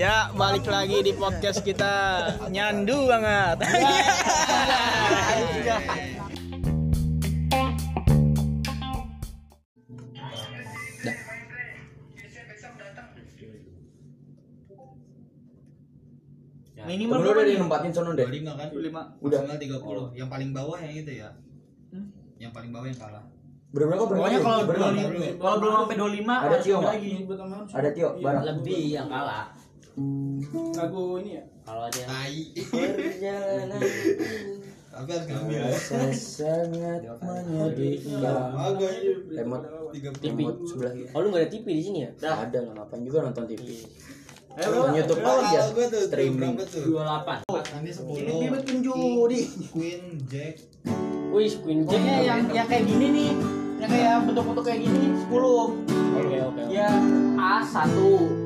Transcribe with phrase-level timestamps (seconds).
[0.00, 1.92] Ya, balik lagi di podcast kita.
[2.48, 3.60] Nyandu banget.
[16.80, 18.24] Minimal Temen lu udah dinempatin sono deh.
[18.24, 18.72] 25 kan?
[18.72, 19.20] 25.
[19.20, 19.38] Udah.
[19.44, 20.16] Maksimal 30.
[20.16, 21.28] Yang paling bawah yang itu ya.
[22.40, 23.24] Yang paling bawah yang kalah.
[23.68, 24.16] Berapa berapa?
[24.16, 24.96] Pokoknya kalau berapa?
[24.96, 27.12] belum kalau belum sampai 25 Ada Tio lagi.
[27.68, 28.44] Ada Tio, barang.
[28.48, 29.59] lebih yang kalah
[30.72, 32.38] lagu ini ya kalau ada yang Tai.
[32.66, 33.80] Perjalanan
[34.90, 35.70] Tapi harus ngambil ya.
[36.12, 38.34] sangat menyedihkan.
[39.30, 40.18] Remote, 30.
[40.18, 41.08] TV remote sebelah kiri.
[41.08, 43.62] oh lu nggak ada TV di sini ya Ada lah, ngapain juga nonton TV.
[44.50, 45.60] Ayo, Nonton YouTube aja.
[45.62, 46.58] Streaming.
[46.58, 46.84] berapa tuh?
[46.90, 48.42] 28 Ini 10.
[48.42, 49.40] Bibit penjudi.
[49.70, 50.54] Queen, Jack.
[51.30, 53.30] wih Queen Jack Pokoknya yang yang kayak gini nih,
[53.78, 55.30] yang kayak bentuk-bentuk kayak gini 10.
[55.30, 55.70] oke
[56.44, 56.90] oke Ya,
[57.40, 57.96] A1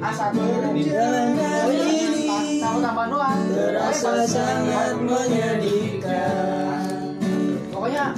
[0.00, 0.32] A1.
[0.32, 2.24] Perjalanan ini
[2.58, 3.36] Tahu tambahan doang.
[3.52, 6.88] terasa sangat menyedihkan.
[7.68, 8.16] Pokoknya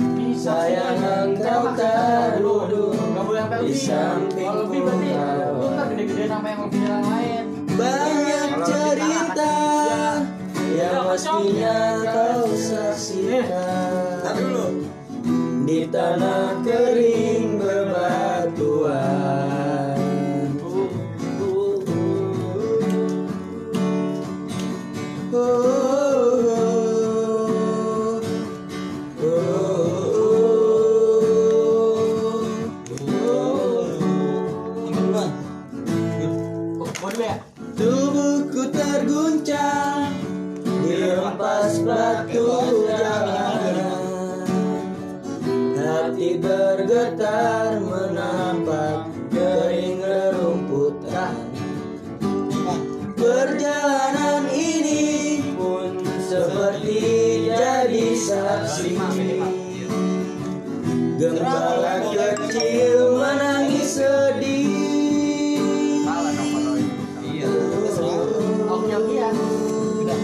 [3.11, 5.53] Gak boleh sampai di sampingku Kalau lebih berarti kau.
[5.61, 7.45] lu ntar gede-gede yang lebih yang lain.
[7.77, 9.55] Banyak cerita
[10.71, 14.39] yang mestinya kau saksikan.
[15.67, 16.80] Di tanah kering
[45.81, 51.33] Hati bergetar menampak kering rerumputan
[53.17, 57.01] Perjalanan ini pun seperti
[57.49, 58.93] jadi saksi
[61.17, 64.69] Gembala kecil menangis sedih
[67.25, 67.49] Iya.
[69.97, 70.19] Udah.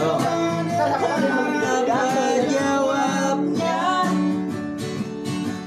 [0.00, 1.59] Oh.
[1.90, 3.82] Apa jawabnya?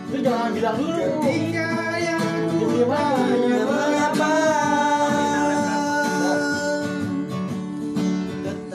[0.07, 1.19] Lu jangan bilang dulu.
[1.27, 2.15] Diem aja.
[3.67, 4.31] Mengapa?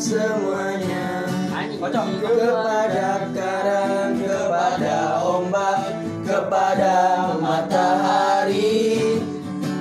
[0.09, 1.29] semuanya.
[1.77, 5.93] kepada karang, kepada ombak,
[6.25, 6.97] kepada
[7.37, 9.21] matahari.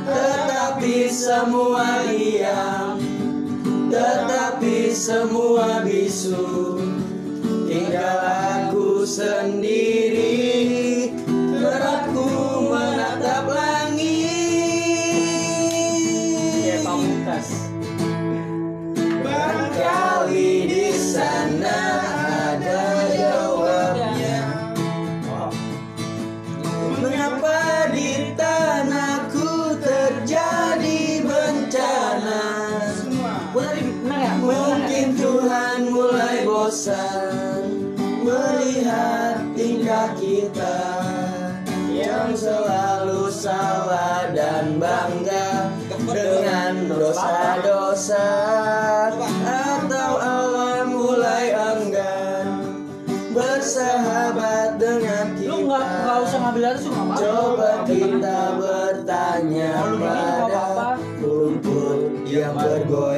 [0.05, 3.01] Tetapi semua diam,
[3.89, 6.77] tetapi semua bisu.
[7.65, 10.37] Tinggal aku sendiri,
[11.57, 12.29] beratku
[12.69, 13.89] menatap langit.
[36.89, 37.69] Bosan
[38.25, 40.81] melihat tingkah kita
[41.93, 45.69] yang selalu salah dan bangga
[46.09, 48.29] dengan dosa-dosa
[49.45, 52.49] atau alam mulai enggan
[53.37, 55.45] bersahabat dengan kita.
[55.45, 56.65] Lu nggak nggak usah ngambil.
[57.21, 63.18] Coba kita bertanya pada rumput yang bergoyang.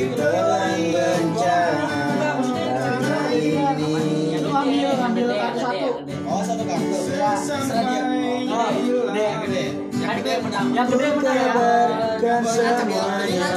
[0.00, 1.84] Bencana
[3.36, 5.88] ini ambil kartu satu.
[6.24, 6.96] Oh satu kartu.
[7.12, 7.36] Ya.
[7.36, 8.00] Serah dia.
[8.48, 9.20] Oh, gede.
[9.20, 9.64] Yang gede.
[10.00, 10.16] Yang
[10.72, 11.52] Yang gede ya.
[11.52, 13.48] Kabarkan semuanya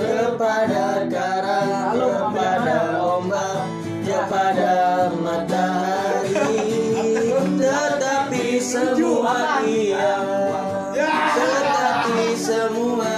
[0.00, 3.56] kepada karang, kepada ombak,
[4.02, 4.74] kepada
[5.14, 6.58] matahari.
[7.60, 10.26] Tetapi semua diam,
[11.36, 13.09] tetapi semua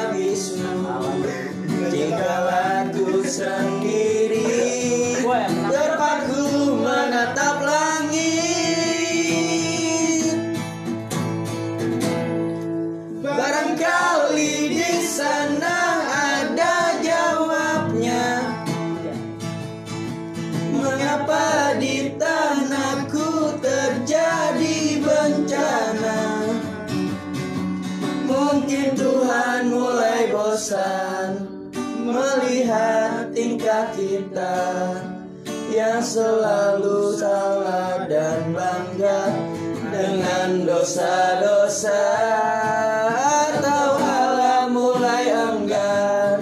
[34.33, 34.97] kita
[35.69, 39.29] yang selalu salah dan bangga
[39.93, 42.01] dengan dosa-dosa.
[43.53, 46.41] Atau Allah mulai enggan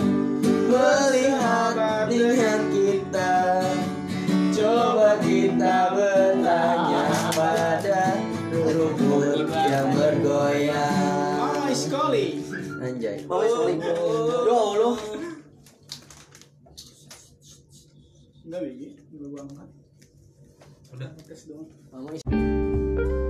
[0.71, 3.35] melihat dengan kita.
[4.55, 8.23] Coba kita bertanya pada
[8.55, 11.43] rumput yang bergoyang.
[11.43, 12.39] Mama sekali.
[18.51, 19.71] Enggak biji, enggak gua angkat.
[20.91, 21.11] Udah.
[21.23, 21.71] Tes doang.
[21.95, 23.30] Mama